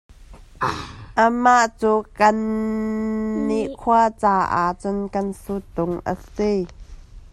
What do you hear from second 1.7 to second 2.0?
cu